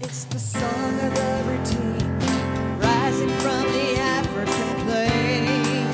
[0.00, 2.22] It's the song of the redeemed,
[2.80, 5.86] rising from the African plain.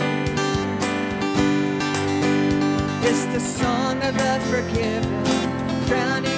[3.03, 6.34] It's the song of the forgiven, drowning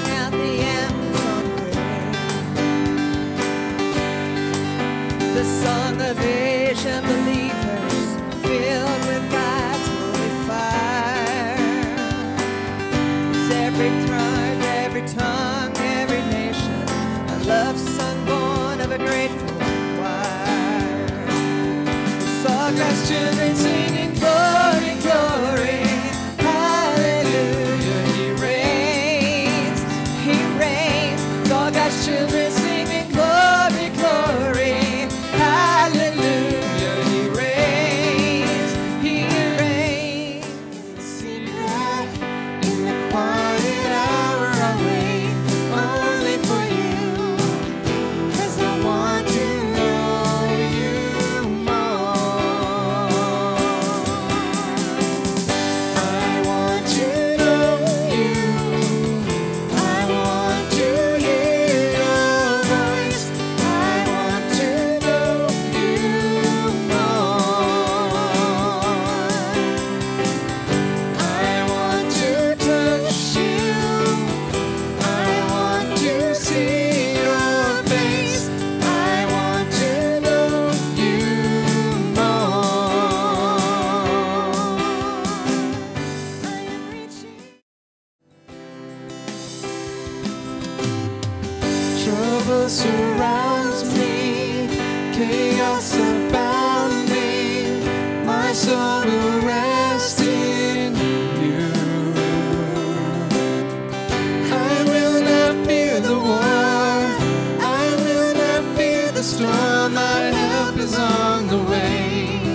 [109.94, 112.45] My help is on the way.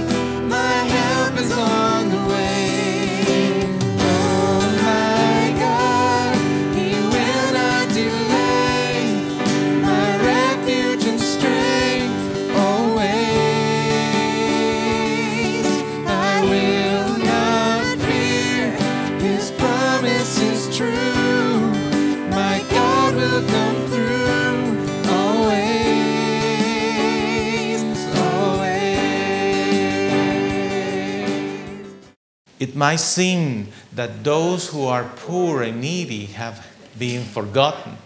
[32.72, 36.66] It might seem that those who are poor and needy have
[36.98, 37.98] been forgotten,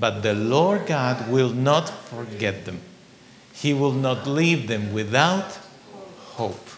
[0.00, 2.80] but the Lord God will not forget them.
[3.52, 5.58] He will not leave them without
[6.38, 6.70] hope.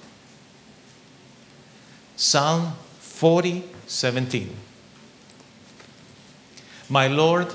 [2.16, 4.50] Psalm 40, 17.
[6.88, 7.54] My Lord,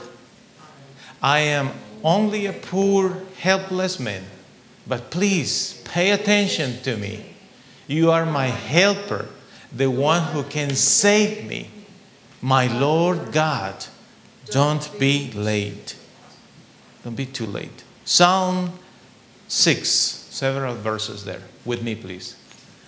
[1.22, 1.72] I am
[2.02, 4.24] only a poor, helpless man,
[4.88, 7.36] but please pay attention to me.
[7.88, 9.28] You are my helper,
[9.75, 11.69] the one who can save me.
[12.41, 13.86] My Lord God,
[14.46, 15.97] don't be late.
[17.03, 17.84] Don't be too late.
[18.06, 18.72] Psalm
[19.47, 21.41] 6, several verses there.
[21.66, 22.36] With me, please.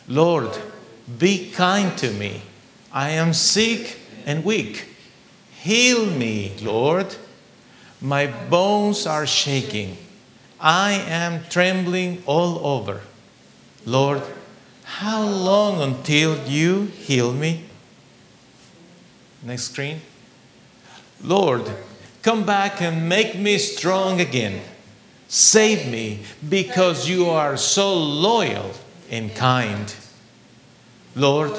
[0.07, 0.57] Lord,
[1.17, 2.41] be kind to me.
[2.93, 4.85] I am sick and weak.
[5.59, 7.15] Heal me, Lord.
[7.99, 9.97] My bones are shaking.
[10.59, 13.01] I am trembling all over.
[13.85, 14.21] Lord,
[14.87, 17.65] how long until you heal me?
[19.43, 19.99] Next screen.
[21.21, 21.69] Lord,
[22.21, 24.61] come back and make me strong again.
[25.27, 28.71] Save me because you are so loyal
[29.11, 29.93] and kind.
[31.15, 31.51] Lord,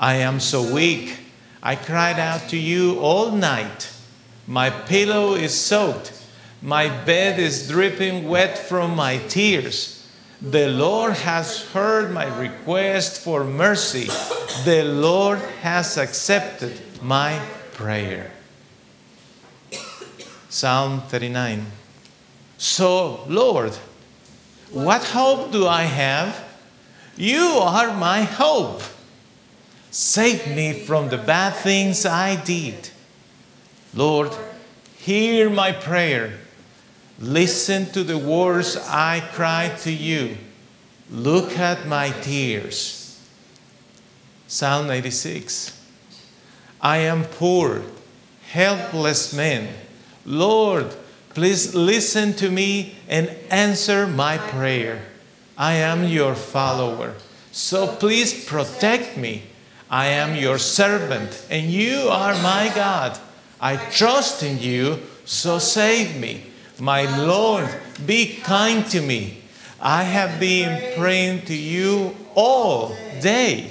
[0.00, 1.18] I am so weak.
[1.62, 3.92] I cried out to you all night.
[4.46, 6.18] My pillow is soaked.
[6.62, 10.01] My bed is dripping wet from my tears.
[10.42, 14.08] The Lord has heard my request for mercy.
[14.64, 17.40] The Lord has accepted my
[17.74, 18.32] prayer.
[20.48, 21.64] Psalm 39.
[22.58, 23.72] So, Lord,
[24.72, 26.44] what hope do I have?
[27.16, 28.82] You are my hope.
[29.92, 32.90] Save me from the bad things I did.
[33.94, 34.32] Lord,
[34.96, 36.41] hear my prayer.
[37.22, 40.36] Listen to the words I cry to you.
[41.08, 43.16] Look at my tears.
[44.48, 45.80] Psalm 86.
[46.80, 47.82] I am poor,
[48.50, 49.72] helpless man.
[50.26, 50.96] Lord,
[51.30, 55.02] please listen to me and answer my prayer.
[55.56, 57.14] I am your follower,
[57.52, 59.44] so please protect me.
[59.88, 63.16] I am your servant, and you are my God.
[63.60, 66.46] I trust in you, so save me.
[66.82, 67.68] My Lord,
[68.04, 69.40] be kind to me.
[69.80, 73.70] I have been praying to you all day.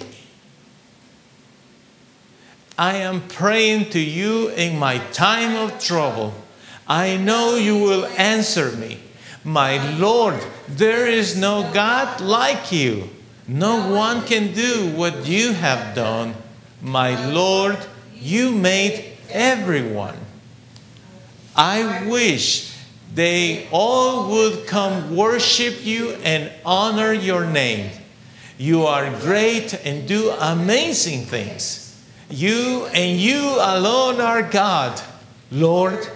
[2.77, 6.33] I am praying to you in my time of trouble.
[6.87, 8.99] I know you will answer me.
[9.43, 13.09] My Lord, there is no God like you.
[13.45, 16.33] No one can do what you have done.
[16.81, 17.77] My Lord,
[18.15, 20.15] you made everyone.
[21.57, 22.70] I wish
[23.13, 27.91] they all would come worship you and honor your name.
[28.57, 31.99] You are great and do amazing things.
[32.29, 35.01] You and you alone are God.
[35.51, 36.07] Lord,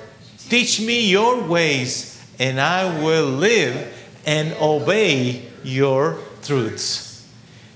[0.47, 3.93] teach me your ways, and I will live
[4.25, 7.27] and obey your truths.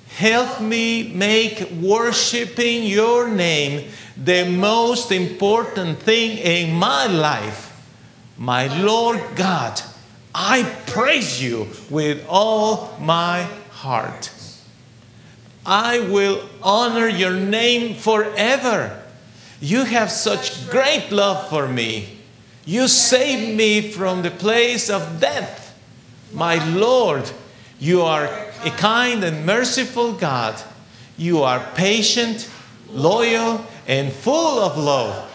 [0.07, 7.68] Help me make worshiping your name the most important thing in my life.
[8.39, 9.81] My Lord God,
[10.33, 14.31] I praise you with all my heart.
[15.65, 19.03] I will honor your name forever.
[19.59, 22.17] You have such great love for me.
[22.63, 25.77] You saved me from the place of death.
[26.31, 27.29] My Lord,
[27.77, 28.23] you are
[28.63, 30.55] a kind and merciful God.
[31.17, 32.49] You are patient,
[32.89, 35.25] loyal, and full of love.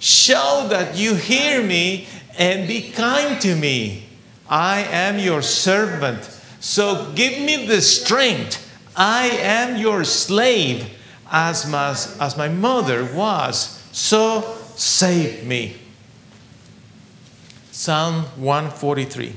[0.00, 2.06] Show that you hear me
[2.38, 4.06] and be kind to me.
[4.48, 6.24] I am your servant,
[6.60, 8.64] so give me the strength
[8.96, 10.88] I am your slave,
[11.30, 13.82] as my, as my mother was.
[13.92, 15.76] So save me.
[17.72, 19.34] Psalm 143.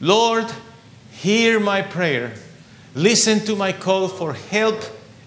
[0.00, 0.50] Lord,
[1.12, 2.32] hear my prayer.
[2.94, 4.82] Listen to my call for help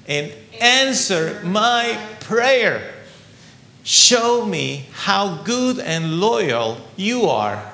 [0.07, 2.93] and answer my prayer.
[3.87, 7.71] Show me how good and loyal you are.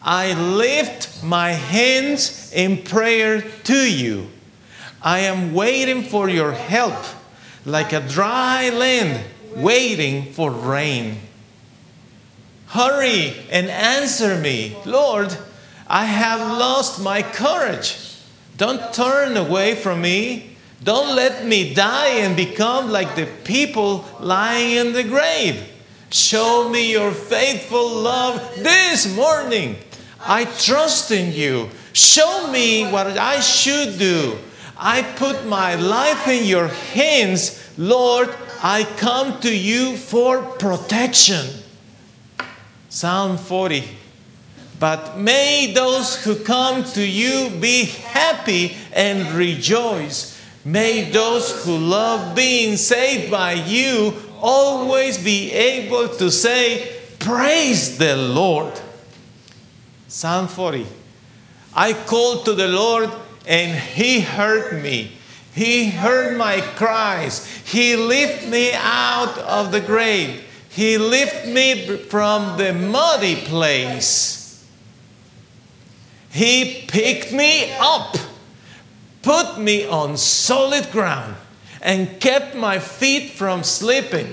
[0.00, 4.30] I lift my hands in prayer to you.
[5.02, 6.96] I am waiting for your help,
[7.66, 9.22] like a dry land
[9.54, 11.18] waiting for rain.
[12.68, 15.36] Hurry and answer me, Lord.
[15.86, 17.98] I have lost my courage.
[18.56, 20.53] Don't turn away from me.
[20.84, 25.66] Don't let me die and become like the people lying in the grave.
[26.10, 29.76] Show me your faithful love this morning.
[30.20, 31.70] I trust in you.
[31.94, 34.36] Show me what I should do.
[34.76, 37.66] I put my life in your hands.
[37.78, 38.28] Lord,
[38.62, 41.46] I come to you for protection.
[42.90, 43.84] Psalm 40.
[44.78, 50.33] But may those who come to you be happy and rejoice.
[50.64, 58.16] May those who love being saved by you always be able to say, Praise the
[58.16, 58.80] Lord.
[60.08, 60.86] Psalm 40.
[61.74, 63.10] I called to the Lord
[63.46, 65.12] and he heard me.
[65.54, 67.46] He heard my cries.
[67.64, 70.44] He lifted me out of the grave.
[70.68, 74.66] He lifted me from the muddy place.
[76.30, 78.16] He picked me up,
[79.24, 81.34] put me on solid ground,
[81.82, 84.32] and kept my feet from slipping.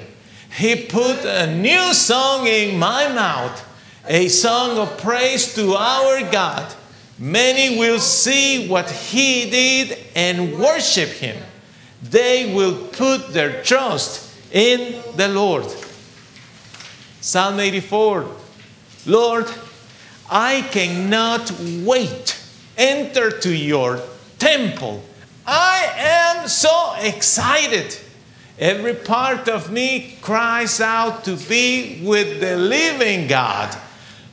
[0.56, 3.68] He put a new song in my mouth
[4.08, 6.74] a song of praise to our God.
[7.20, 11.42] Many will see what he did and worship him.
[12.02, 15.68] They will put their trust in the Lord.
[17.22, 18.28] Psalm 84
[19.06, 19.48] Lord,
[20.30, 21.52] I cannot
[21.84, 22.38] wait.
[22.78, 24.02] Enter to your
[24.42, 25.04] temple.
[25.46, 27.96] I am so excited.
[28.58, 33.78] Every part of me cries out to be with the living God.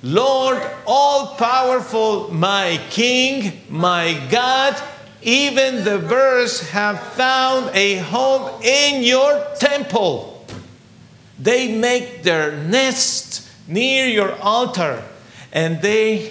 [0.03, 4.81] Lord, all powerful, my King, my God,
[5.21, 10.47] even the birds have found a home in your temple.
[11.39, 15.05] They make their nest near your altar,
[15.53, 16.31] and they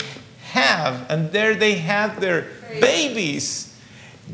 [0.51, 2.47] have, and there they have their
[2.79, 3.66] babies.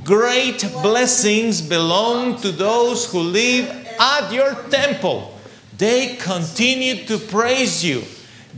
[0.03, 3.69] Great blessings belong to those who live
[3.99, 5.37] at your temple.
[5.77, 8.03] They continue to praise you.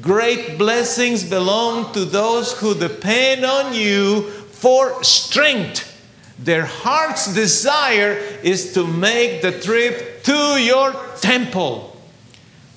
[0.02, 5.92] Great blessings belong to those who depend on you for strength.
[6.40, 11.96] Their heart's desire is to make the trip to your temple.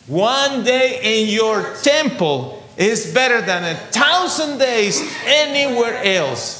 [0.06, 6.57] One day in your temple is better than a thousand days anywhere else.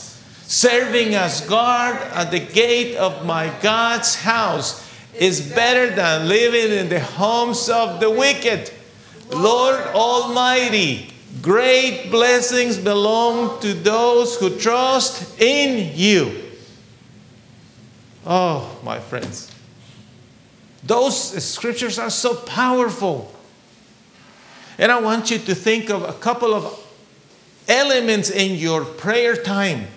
[0.48, 4.82] Serving as guard at the gate of my God's house
[5.14, 8.72] is better than living in the homes of the wicked.
[9.30, 11.12] Lord Almighty,
[11.42, 16.44] great blessings belong to those who trust in you.
[18.24, 19.54] Oh, my friends.
[20.82, 23.30] Those scriptures are so powerful.
[24.78, 26.86] And I want you to think of a couple of
[27.68, 29.88] elements in your prayer time.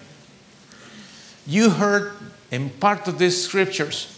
[1.48, 2.13] You heard
[2.51, 4.17] in part of these scriptures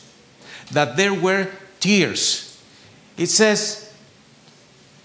[0.72, 1.50] that there were
[1.80, 2.62] tears.
[3.18, 3.94] It says,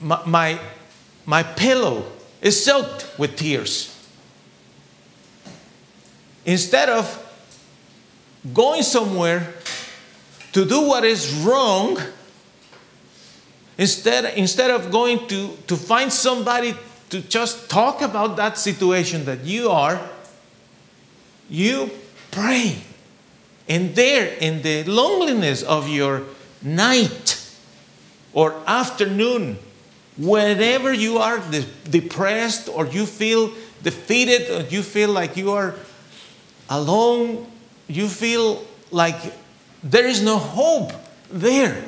[0.01, 0.61] My, my,
[1.27, 2.05] my pillow
[2.41, 3.95] is soaked with tears.
[6.45, 7.07] Instead of
[8.55, 9.53] going somewhere
[10.53, 11.99] to do what is wrong,
[13.77, 16.75] instead, instead of going to, to find somebody
[17.11, 20.01] to just talk about that situation that you are,
[21.51, 21.91] you
[22.41, 22.77] pray.
[23.69, 26.23] And there, in the loneliness of your
[26.63, 27.41] night
[28.33, 29.59] or afternoon,
[30.17, 33.53] whenever you are de- depressed or you feel
[33.83, 35.75] defeated or you feel like you are
[36.71, 37.47] alone,
[37.89, 39.17] you feel like
[39.83, 40.93] there is no hope
[41.31, 41.85] there.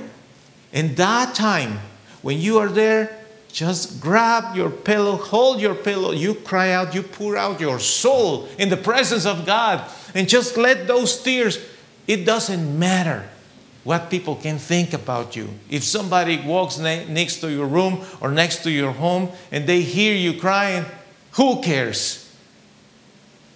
[0.73, 1.79] In that time,
[2.23, 3.17] when you are there,
[3.53, 8.49] just grab your pillow, hold your pillow, you cry out, you pour out your soul
[8.59, 11.59] in the presence of God, and just let those tears.
[12.07, 13.29] It doesn't matter
[13.85, 15.49] what people can think about you.
[15.71, 19.81] If somebody walks ne- next to your room or next to your home and they
[19.81, 20.85] hear you crying,
[21.33, 22.27] who cares?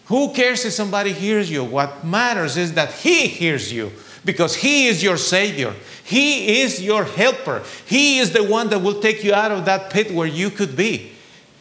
[0.06, 1.64] Who cares if somebody hears you?
[1.64, 3.92] What matters is that He hears you
[4.24, 5.74] because He is your Savior.
[6.04, 7.62] He is your helper.
[7.86, 10.76] He is the one that will take you out of that pit where you could
[10.76, 11.12] be.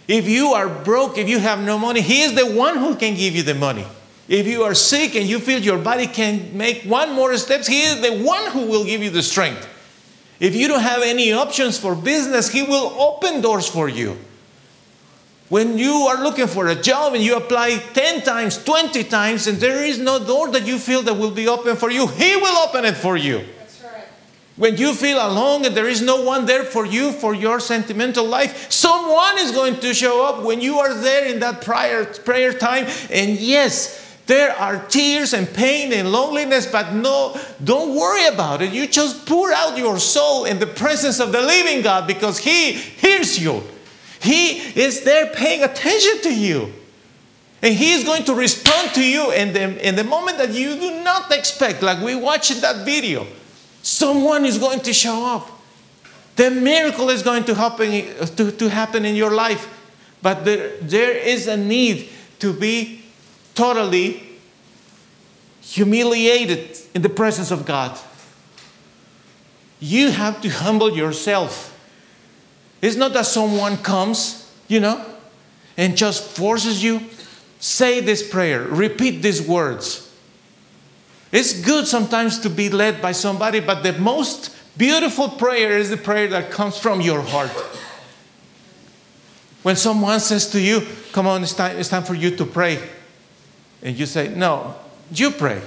[0.07, 3.15] If you are broke, if you have no money, He is the one who can
[3.15, 3.85] give you the money.
[4.27, 7.83] If you are sick and you feel your body can make one more steps, He
[7.83, 9.67] is the one who will give you the strength.
[10.39, 14.17] If you don't have any options for business, He will open doors for you.
[15.49, 19.57] When you are looking for a job and you apply 10 times, 20 times, and
[19.59, 22.57] there is no door that you feel that will be open for you, He will
[22.57, 23.43] open it for you.
[23.59, 24.07] That's right.
[24.55, 28.25] When you feel alone and there is no one there for you for your sentimental
[28.25, 32.53] life, someone is going to show up when you are there in that prayer, prayer
[32.53, 32.87] time.
[33.11, 38.71] And yes, there are tears and pain and loneliness, but no, don't worry about it.
[38.71, 42.73] You just pour out your soul in the presence of the living God because He
[42.73, 43.63] hears you.
[44.21, 46.71] He is there paying attention to you.
[47.61, 50.75] And He is going to respond to you in the, in the moment that you
[50.75, 53.27] do not expect, like we watched in that video.
[53.81, 55.49] Someone is going to show up.
[56.37, 57.91] The miracle is going to happen,
[58.37, 59.69] to, to happen in your life.
[60.21, 63.02] But there, there is a need to be
[63.55, 64.23] totally
[65.61, 67.97] humiliated in the presence of God.
[69.79, 71.69] You have to humble yourself.
[72.81, 75.03] It's not that someone comes, you know,
[75.77, 77.01] and just forces you.
[77.59, 80.13] Say this prayer, repeat these words.
[81.31, 85.97] It's good sometimes to be led by somebody, but the most beautiful prayer is the
[85.97, 87.49] prayer that comes from your heart.
[89.63, 92.79] When someone says to you, Come on, it's time, it's time for you to pray,
[93.83, 94.75] and you say, No,
[95.11, 95.61] you pray.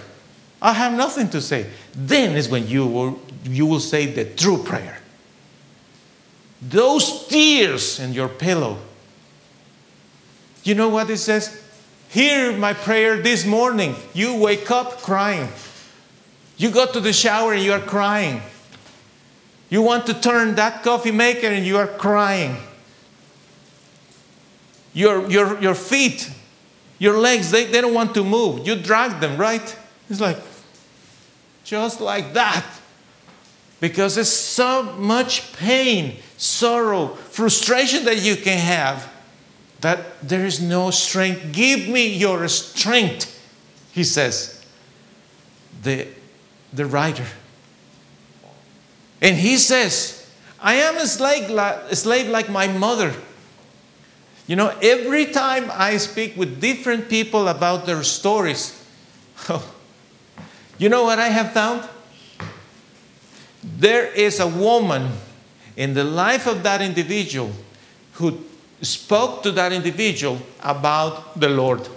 [0.60, 1.66] I have nothing to say.
[1.94, 4.98] Then is when you will, you will say the true prayer.
[6.62, 8.78] Those tears in your pillow.
[10.64, 11.62] You know what it says?
[12.08, 13.94] Hear my prayer this morning.
[14.14, 15.48] You wake up crying.
[16.56, 18.40] You go to the shower and you are crying.
[19.68, 22.56] You want to turn that coffee maker and you are crying.
[24.94, 26.30] Your, your, your feet,
[26.98, 28.66] your legs, they, they don't want to move.
[28.66, 29.76] You drag them, right?
[30.08, 30.38] It's like,
[31.64, 32.64] just like that.
[33.80, 39.12] Because there's so much pain, sorrow, frustration that you can have
[39.80, 41.52] that there is no strength.
[41.52, 43.32] Give me your strength,
[43.92, 44.64] he says,
[45.82, 46.08] the,
[46.72, 47.26] the writer.
[49.20, 53.14] And he says, I am a slave, a slave like my mother.
[54.46, 58.84] You know, every time I speak with different people about their stories,
[59.48, 59.74] oh,
[60.78, 61.88] you know what I have found?
[63.62, 65.10] There is a woman
[65.76, 67.50] in the life of that individual
[68.12, 68.44] who
[68.82, 71.88] spoke to that individual about the Lord.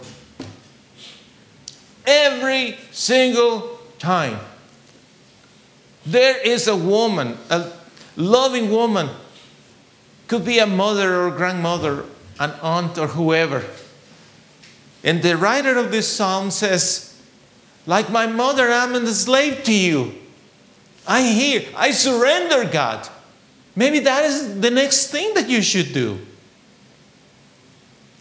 [2.06, 4.39] Every single time.
[6.06, 7.72] There is a woman, a
[8.15, 9.10] loving woman,
[10.27, 12.06] could be a mother or grandmother,
[12.39, 13.65] an aunt or whoever.
[15.03, 17.22] And the writer of this psalm says,
[17.86, 20.15] Like my mother, I'm a slave to you.
[21.08, 23.08] I hear, I surrender, God.
[23.75, 26.19] Maybe that is the next thing that you should do.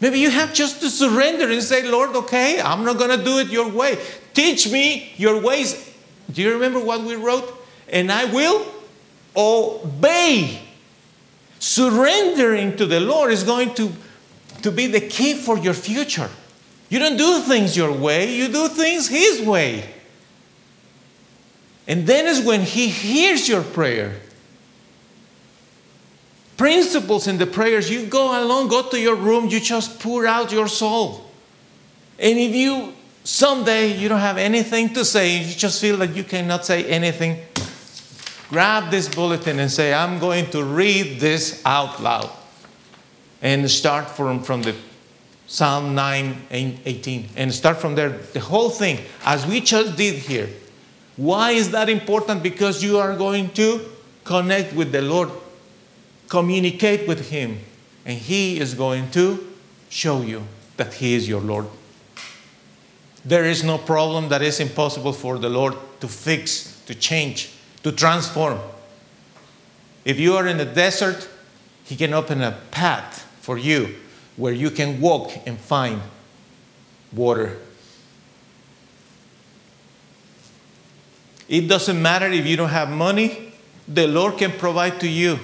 [0.01, 3.39] Maybe you have just to surrender and say, Lord, okay, I'm not going to do
[3.39, 3.99] it your way.
[4.33, 5.93] Teach me your ways.
[6.31, 7.53] Do you remember what we wrote?
[7.89, 8.67] And I will
[9.37, 10.63] obey.
[11.59, 13.93] Surrendering to the Lord is going to,
[14.63, 16.31] to be the key for your future.
[16.89, 19.95] You don't do things your way, you do things His way.
[21.87, 24.21] And then is when He hears your prayer.
[26.57, 30.51] Principles in the prayers, you go alone, go to your room, you just pour out
[30.51, 31.31] your soul.
[32.19, 36.25] And if you someday you don't have anything to say, you just feel that you
[36.25, 37.39] cannot say anything,
[38.49, 42.31] grab this bulletin and say, I'm going to read this out loud.
[43.41, 44.75] And start from, from the
[45.49, 47.31] Psalm 9 and 18.
[47.37, 50.49] And start from there, the whole thing, as we just did here.
[51.17, 52.43] Why is that important?
[52.43, 53.81] Because you are going to
[54.25, 55.31] connect with the Lord,
[56.29, 57.59] communicate with Him,
[58.05, 59.45] and He is going to
[59.89, 60.45] show you
[60.77, 61.67] that He is your Lord.
[63.25, 67.53] There is no problem that is impossible for the Lord to fix, to change,
[67.83, 68.59] to transform.
[70.05, 71.27] If you are in the desert,
[71.85, 73.95] He can open a path for you
[74.37, 76.03] where you can walk and find
[77.15, 77.57] water.
[81.49, 83.55] It doesn't matter if you don't have money,
[83.89, 85.39] the Lord can provide to you.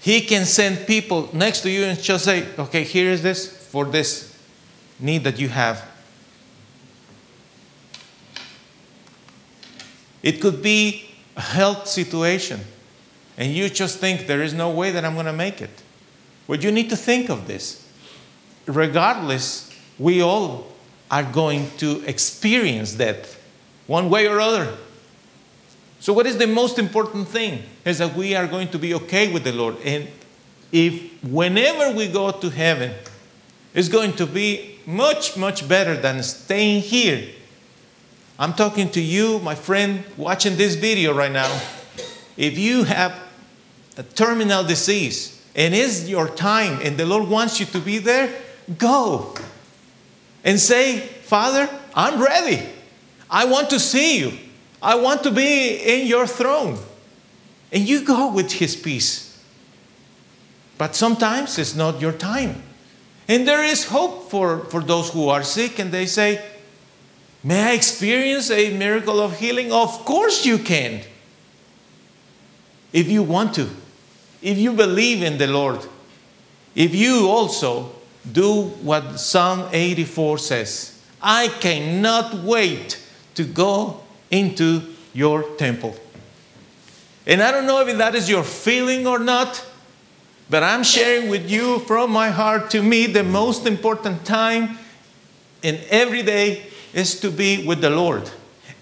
[0.00, 3.84] He can send people next to you and just say, okay, here is this for
[3.84, 4.36] this
[4.98, 5.88] need that you have.
[10.24, 12.58] It could be a health situation,
[13.36, 15.84] and you just think there is no way that I'm going to make it.
[16.48, 17.86] Well, you need to think of this.
[18.66, 20.66] Regardless, we all
[21.10, 23.40] are going to experience death
[23.86, 24.74] one way or other.
[26.00, 27.62] So, what is the most important thing?
[27.84, 29.76] Is that we are going to be okay with the Lord.
[29.84, 30.08] And
[30.72, 32.94] if whenever we go to heaven,
[33.74, 37.28] it's going to be much, much better than staying here.
[38.38, 41.52] I'm talking to you, my friend, watching this video right now.
[42.36, 43.20] If you have
[43.96, 48.32] a terminal disease and it's your time and the Lord wants you to be there,
[48.78, 49.34] go
[50.44, 52.64] and say, Father, I'm ready.
[53.28, 54.38] I want to see you.
[54.80, 56.78] I want to be in your throne.
[57.72, 59.44] And you go with His peace.
[60.78, 62.62] But sometimes it's not your time.
[63.26, 66.42] And there is hope for, for those who are sick, and they say,
[67.42, 69.72] May I experience a miracle of healing?
[69.72, 71.02] Of course you can.
[72.92, 73.68] If you want to,
[74.42, 75.80] if you believe in the Lord,
[76.74, 77.92] if you also
[78.30, 83.02] do what Psalm 84 says, I cannot wait
[83.34, 85.96] to go into your temple.
[87.26, 89.64] And I don't know if that is your feeling or not,
[90.48, 94.78] but I'm sharing with you from my heart to me the most important time
[95.62, 98.30] in every day is to be with the Lord.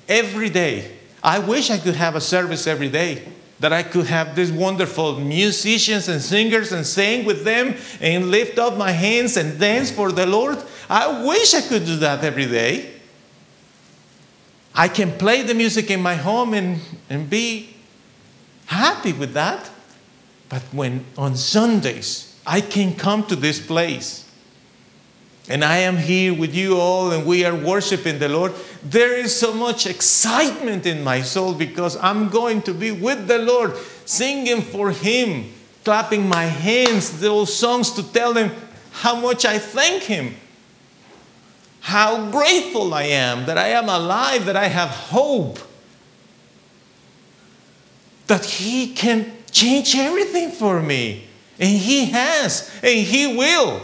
[0.08, 0.92] Every day.
[1.22, 3.26] I wish I could have a service every day.
[3.60, 8.58] That I could have these wonderful musicians and singers and sing with them and lift
[8.58, 10.58] up my hands and dance for the Lord.
[10.90, 12.92] I wish I could do that every day.
[14.74, 17.74] I can play the music in my home and, and be
[18.66, 19.70] happy with that.
[20.50, 24.25] But when on Sundays I can come to this place
[25.48, 29.34] and I am here with you all and we are worshiping the Lord, there is
[29.34, 34.62] so much excitement in my soul because I'm going to be with the Lord, singing
[34.62, 35.52] for Him,
[35.84, 38.50] clapping my hands, those songs to tell Him
[38.90, 40.34] how much I thank Him
[41.86, 45.60] how grateful I am that I am alive, that I have hope,
[48.26, 51.28] that He can change everything for me.
[51.60, 53.80] And He has, and He will.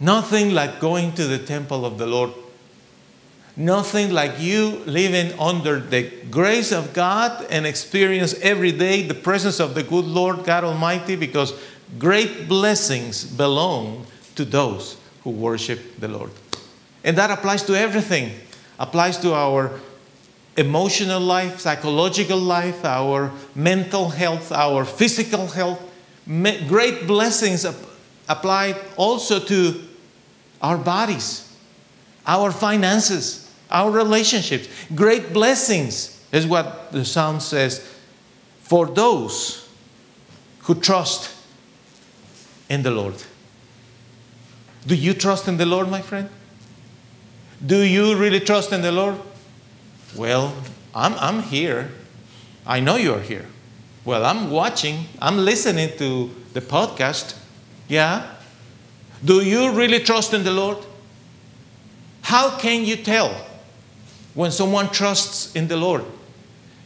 [0.00, 2.32] Nothing like going to the temple of the Lord.
[3.56, 9.60] Nothing like you living under the grace of God and experience every day the presence
[9.60, 11.54] of the good Lord God Almighty because
[11.98, 16.30] great blessings belong to those who worship the Lord.
[17.02, 18.32] And that applies to everything.
[18.78, 19.80] Applies to our
[20.58, 25.80] emotional life, psychological life, our mental health, our physical health.
[26.26, 27.64] Great blessings
[28.28, 29.82] apply also to
[30.60, 31.56] our bodies,
[32.26, 34.68] our finances, our relationships.
[34.94, 37.86] Great blessings is what the psalm says
[38.60, 39.68] for those
[40.60, 41.34] who trust
[42.68, 43.14] in the Lord.
[44.86, 46.28] Do you trust in the Lord, my friend?
[47.64, 49.16] Do you really trust in the Lord?
[50.16, 50.54] Well,
[50.94, 51.90] I'm, I'm here.
[52.66, 53.46] I know you're here.
[54.04, 57.35] Well, I'm watching, I'm listening to the podcast.
[57.88, 58.34] Yeah?
[59.24, 60.78] Do you really trust in the Lord?
[62.22, 63.34] How can you tell
[64.34, 66.04] when someone trusts in the Lord?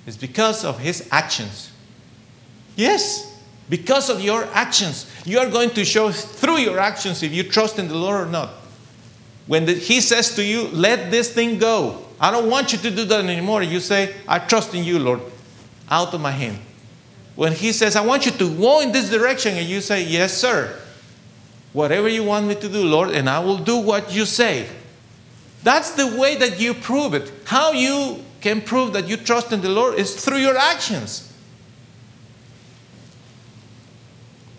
[0.06, 1.70] It's because of his actions.
[2.76, 5.10] Yes, because of your actions.
[5.24, 8.30] You are going to show through your actions if you trust in the Lord or
[8.30, 8.50] not.
[9.46, 12.90] When the, he says to you, let this thing go, I don't want you to
[12.90, 15.20] do that anymore, you say, I trust in you, Lord,
[15.90, 16.58] out of my hand.
[17.34, 20.36] When he says, I want you to go in this direction, and you say, Yes,
[20.36, 20.78] sir.
[21.72, 24.68] Whatever you want me to do, Lord, and I will do what you say.
[25.62, 27.30] That's the way that you prove it.
[27.44, 31.32] How you can prove that you trust in the Lord is through your actions.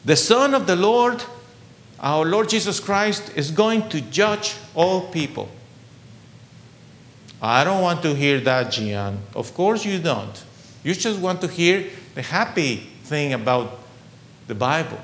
[0.06, 1.24] The Son of the Lord,
[2.00, 5.50] our Lord Jesus Christ, is going to judge all people.
[7.42, 9.20] I don't want to hear that, Gian.
[9.36, 10.44] Of course you don't.
[10.84, 13.80] You just want to hear the happy thing about
[14.48, 15.00] the Bible.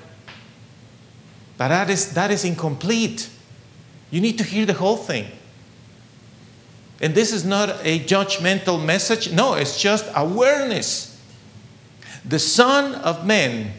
[1.58, 3.30] But that is, that is incomplete.
[4.12, 5.28] You need to hear the whole thing.
[7.02, 9.32] And this is not a judgmental message.
[9.32, 11.22] No, it's just awareness.
[12.26, 13.72] The Son of Man,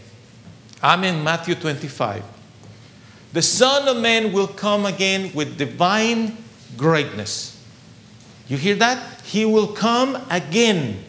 [0.82, 2.22] I'm in Matthew 25.
[3.32, 6.36] The Son of Man will come again with divine
[6.76, 7.54] greatness.
[8.48, 9.20] You hear that?
[9.22, 11.04] He will come again.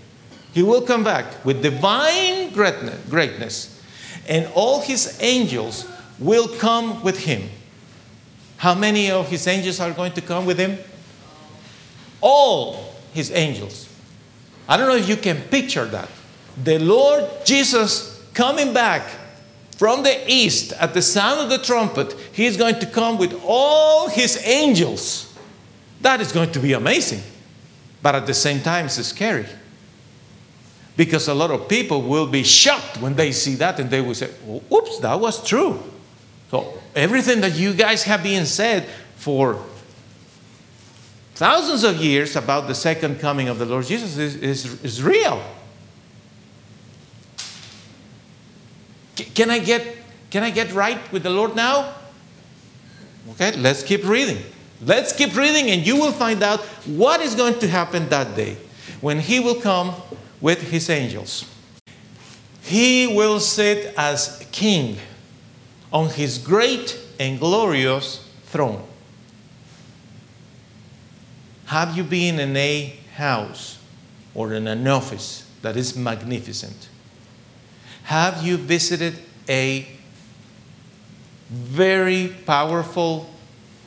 [0.53, 3.81] He will come back with divine greatness.
[4.27, 5.88] And all his angels
[6.19, 7.49] will come with him.
[8.57, 10.77] How many of his angels are going to come with him?
[12.21, 13.87] All his angels.
[14.67, 16.09] I don't know if you can picture that.
[16.63, 19.09] The Lord Jesus coming back
[19.77, 24.09] from the east at the sound of the trumpet, he's going to come with all
[24.09, 25.33] his angels.
[26.01, 27.21] That is going to be amazing.
[28.01, 29.45] But at the same time, it's scary.
[30.97, 34.15] Because a lot of people will be shocked when they see that and they will
[34.15, 34.29] say,
[34.71, 35.81] oops, that was true.
[36.51, 38.85] So everything that you guys have been said
[39.15, 39.63] for
[41.35, 45.41] thousands of years about the second coming of the Lord Jesus is, is, is real.
[49.35, 49.97] Can I, get,
[50.29, 51.93] can I get right with the Lord now?
[53.31, 54.39] Okay, let's keep reading.
[54.81, 58.57] Let's keep reading, and you will find out what is going to happen that day
[59.01, 59.93] when He will come
[60.39, 61.45] with His angels.
[62.61, 64.97] He will sit as king
[65.91, 68.85] on His great and glorious throne.
[71.65, 73.77] Have you been in a house
[74.33, 76.89] or in an office that is magnificent?
[78.03, 79.15] Have you visited
[79.47, 79.87] a
[81.49, 83.29] very powerful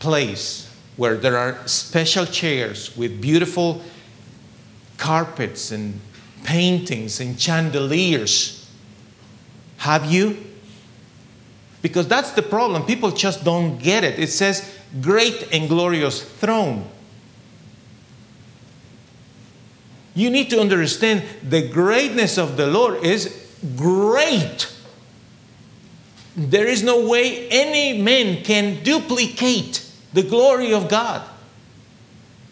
[0.00, 3.82] place where there are special chairs with beautiful
[4.98, 6.00] carpets and
[6.44, 8.68] paintings and chandeliers.
[9.78, 10.36] Have you?
[11.82, 12.84] Because that's the problem.
[12.86, 14.18] People just don't get it.
[14.18, 16.88] It says great and glorious throne.
[20.14, 24.72] You need to understand the greatness of the Lord is great.
[26.36, 31.26] There is no way any man can duplicate the glory of God.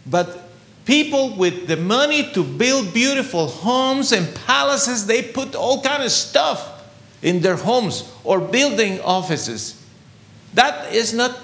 [0.07, 0.49] But
[0.87, 6.11] people with the money to build beautiful homes and palaces, they put all kind of
[6.11, 6.80] stuff
[7.23, 9.83] in their homes or building offices.
[10.55, 11.39] That is not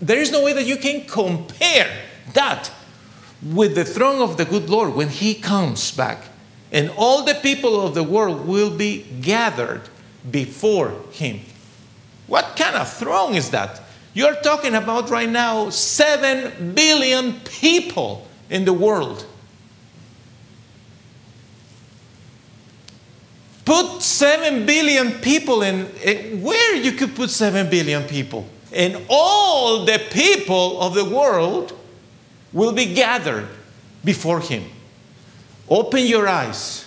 [0.00, 1.90] there is no way that you can compare
[2.34, 2.70] that
[3.42, 6.28] with the throne of the good Lord when he comes back.
[6.72, 9.82] And all the people of the world will be gathered
[10.30, 11.40] before him.
[12.26, 13.80] What kind of throne is that?
[14.14, 19.24] You're talking about right now 7 billion people in the world.
[23.66, 28.46] Put 7 billion people in, in where you could put 7 billion people.
[28.72, 31.76] And all the people of the world
[32.52, 33.48] will be gathered
[34.04, 34.64] before him.
[35.68, 36.86] Open your eyes.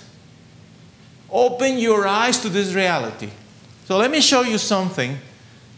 [1.29, 3.29] Open your eyes to this reality.
[3.83, 5.17] So let me show you something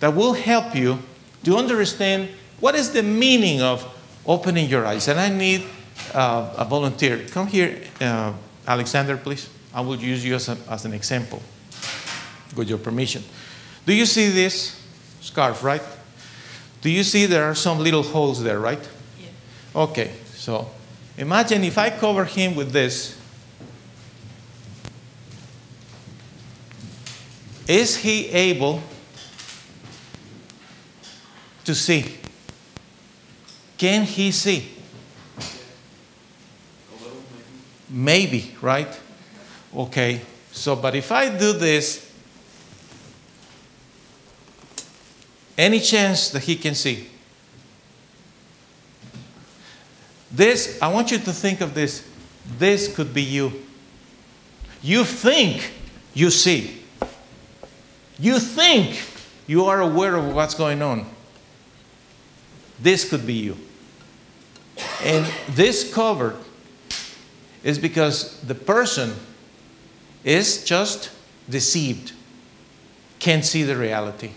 [0.02, 1.00] that will help you
[1.46, 3.84] to understand what is the meaning of
[4.28, 5.08] opening your eyes.
[5.08, 5.64] And I need
[6.14, 7.26] uh, a volunteer.
[7.32, 8.34] Come here, uh,
[8.68, 9.50] Alexander, please.
[9.74, 11.42] I will use you as, a, as an example
[12.56, 13.24] with your permission.
[13.86, 14.80] Do you see this
[15.22, 15.82] scarf, right?
[16.82, 18.90] Do you see there are some little holes there, right?
[19.20, 19.28] Yeah.
[19.82, 20.70] Okay, so
[21.18, 23.18] imagine if I cover him with this.
[27.68, 28.82] Is he able
[31.64, 32.18] to see.
[33.78, 34.72] Can he see?
[37.92, 39.00] maybe, right?
[39.76, 42.12] Okay, so, but if I do this,
[45.58, 47.08] any chance that he can see?
[50.30, 52.08] This, I want you to think of this.
[52.58, 53.52] This could be you.
[54.82, 55.72] You think
[56.14, 56.82] you see.
[58.18, 59.02] You think
[59.48, 61.06] you are aware of what's going on.
[62.80, 63.58] This could be you.
[65.04, 66.38] And this cover
[67.64, 69.14] is because the person
[70.24, 71.12] is just
[71.50, 72.14] deceived,
[73.20, 74.32] can't see the reality.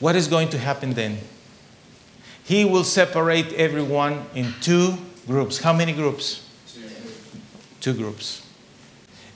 [0.00, 1.18] What is going to happen then?
[2.44, 4.94] He will separate everyone in two
[5.26, 5.58] groups.
[5.58, 6.46] How many groups?
[6.72, 6.82] Two,
[7.80, 8.46] two groups.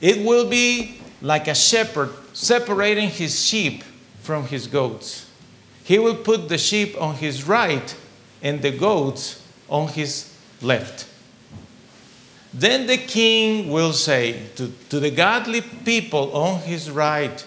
[0.01, 3.83] It will be like a shepherd separating his sheep
[4.21, 5.27] from his goats.
[5.83, 7.97] He will put the sheep on his right
[8.43, 10.33] and the goats on his
[10.63, 11.07] left.
[12.53, 17.45] Then the king will say to, to the godly people on his right,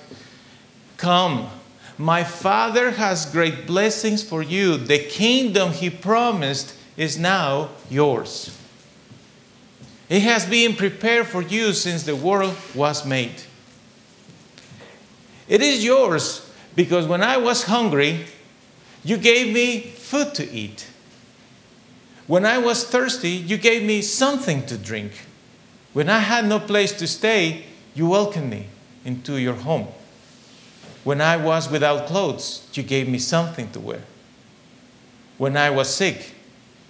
[0.97, 1.49] Come,
[1.97, 4.77] my father has great blessings for you.
[4.77, 8.57] The kingdom he promised is now yours.
[10.09, 13.43] It has been prepared for you since the world was made.
[15.47, 18.25] It is yours because when I was hungry,
[19.03, 20.87] you gave me food to eat.
[22.27, 25.12] When I was thirsty, you gave me something to drink.
[25.91, 28.67] When I had no place to stay, you welcomed me
[29.05, 29.88] into your home.
[31.03, 34.01] When I was without clothes, you gave me something to wear.
[35.38, 36.33] When I was sick,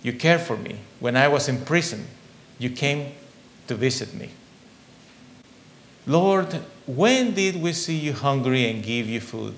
[0.04, 0.78] you cared for me.
[1.00, 2.06] When I was in prison,
[2.60, 3.14] you came
[3.68, 4.30] to visit me.
[6.06, 9.56] Lord, when did we see you hungry and give you food?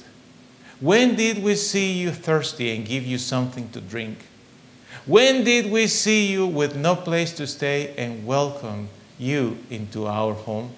[0.80, 4.20] When did we see you thirsty and give you something to drink?
[5.06, 8.90] When did we see you with no place to stay and welcome
[9.20, 10.72] you into our home?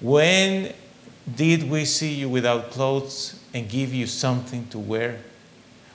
[0.00, 0.74] When
[1.34, 5.20] did we see you without clothes and give you something to wear?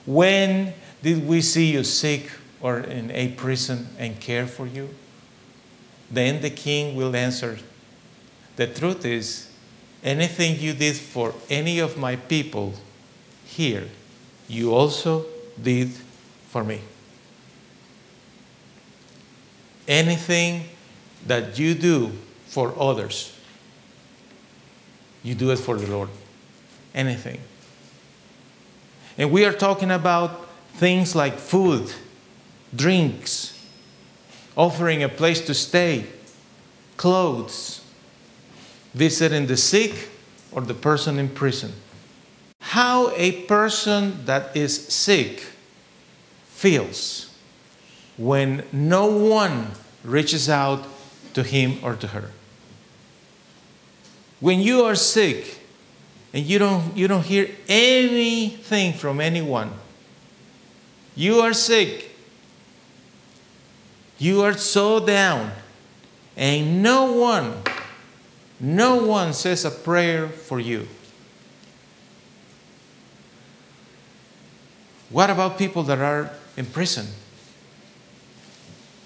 [0.06, 4.88] When did we see you sick or in a prison and care for you?
[6.10, 7.58] Then the king will answer
[8.56, 9.48] The truth is,
[10.02, 12.74] anything you did for any of my people
[13.44, 13.88] here,
[14.48, 15.26] you also
[15.62, 15.92] did
[16.50, 16.80] for me.
[19.86, 20.64] Anything
[21.26, 22.10] that you do
[22.46, 23.36] for others,
[25.22, 26.08] you do it for the Lord.
[26.92, 27.40] Anything.
[29.16, 31.92] And we are talking about things like food,
[32.74, 33.56] drinks,
[34.56, 36.04] offering a place to stay,
[36.96, 37.84] clothes,
[38.92, 40.08] visiting the sick
[40.50, 41.72] or the person in prison.
[42.60, 45.44] How a person that is sick
[46.60, 47.34] feels
[48.18, 49.66] when no one
[50.04, 50.86] reaches out
[51.32, 52.30] to him or to her.
[54.40, 55.58] When you are sick
[56.34, 59.72] and you don't, you don't hear anything from anyone,
[61.16, 62.10] you are sick,
[64.18, 65.52] you are so down,
[66.36, 67.54] and no one,
[68.60, 70.86] no one says a prayer for you.
[75.08, 77.06] What about people that are in prison.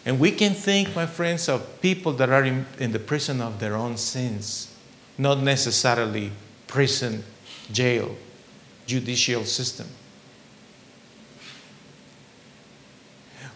[0.07, 3.59] And we can think, my friends, of people that are in, in the prison of
[3.59, 4.74] their own sins,
[5.16, 6.30] not necessarily
[6.66, 7.24] prison,
[7.72, 8.14] jail,
[8.87, 9.87] judicial system.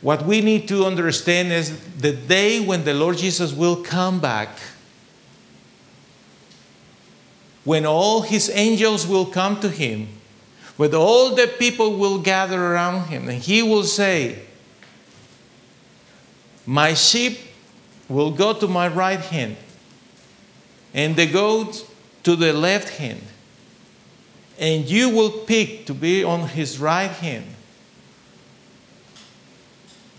[0.00, 4.48] What we need to understand is the day when the Lord Jesus will come back,
[7.64, 10.08] when all his angels will come to him
[10.78, 14.38] where all the people will gather around him, and he will say,
[16.64, 17.40] My sheep
[18.08, 19.56] will go to my right hand,
[20.94, 21.84] and the goats
[22.22, 23.20] to the left hand,
[24.56, 27.46] and you will pick to be on his right hand.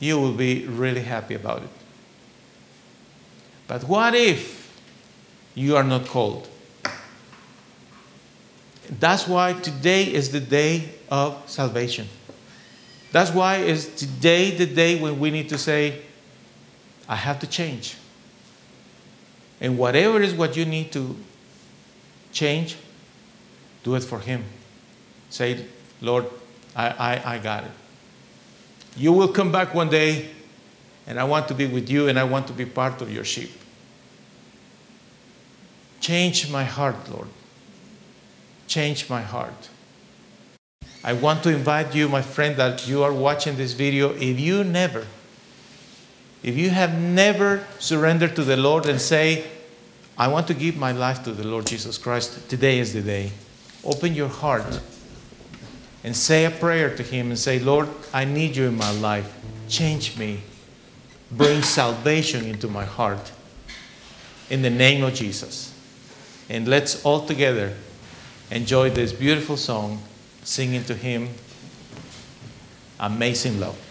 [0.01, 1.69] You will be really happy about it.
[3.65, 4.77] But what if
[5.55, 6.49] you are not called?
[8.89, 12.07] That's why today is the day of salvation.
[13.11, 16.01] That's why is today the day when we need to say,
[17.07, 17.97] I have to change.
[19.61, 21.15] And whatever is what you need to
[22.31, 22.77] change,
[23.83, 24.43] do it for Him.
[25.29, 25.65] Say,
[26.01, 26.25] Lord,
[26.75, 27.71] I, I, I got it.
[28.95, 30.29] You will come back one day,
[31.05, 33.23] and I want to be with you, and I want to be part of your
[33.23, 33.51] sheep.
[35.99, 37.27] Change my heart, Lord
[38.69, 39.67] changed my heart.
[41.03, 44.13] I want to invite you, my friend, that you are watching this video.
[44.13, 45.05] If you never
[46.41, 49.43] If you have never surrendered to the Lord and say,
[50.17, 53.31] I want to give my life to the Lord Jesus Christ, today is the day.
[53.83, 54.79] Open your heart
[56.03, 59.27] and say a prayer to Him and say, Lord, I need you in my life.
[59.67, 60.39] Change me.
[61.29, 63.33] Bring salvation into my heart.
[64.49, 65.73] In the name of Jesus.
[66.47, 67.75] And let's all together
[68.51, 70.01] enjoy this beautiful song,
[70.43, 71.29] singing to Him
[72.99, 73.88] Amazing Love.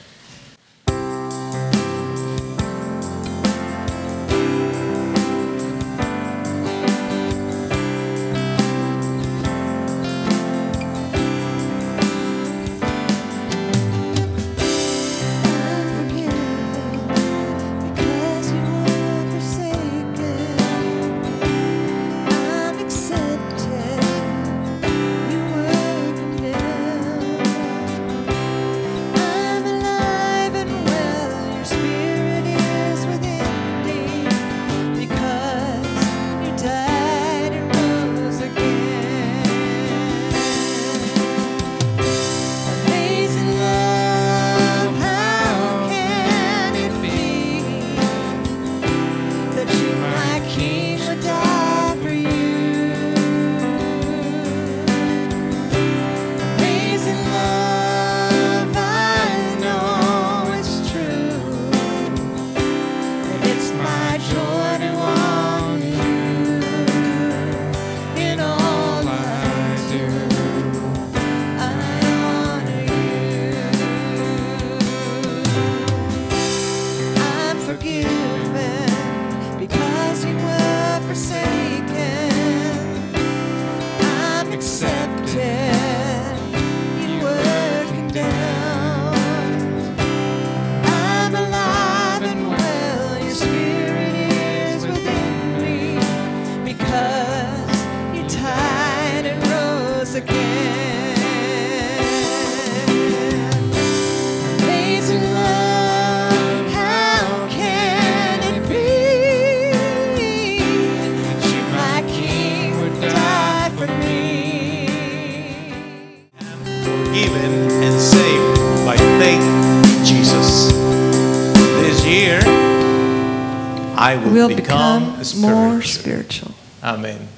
[126.88, 127.29] Amen.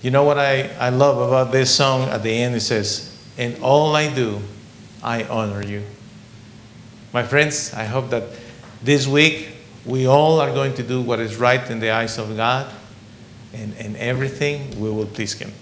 [0.00, 2.08] You know what I, I love about this song?
[2.08, 4.40] At the end, it says, In all I do,
[5.02, 5.82] I honor you.
[7.12, 8.24] My friends, I hope that
[8.82, 9.50] this week
[9.84, 12.72] we all are going to do what is right in the eyes of God,
[13.52, 15.52] and, and everything we will please Him.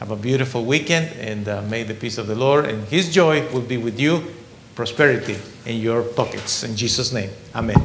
[0.00, 3.46] Have a beautiful weekend, and uh, may the peace of the Lord and His joy
[3.52, 4.24] will be with you,
[4.74, 6.64] prosperity in your pockets.
[6.64, 7.76] In Jesus' name, Amen.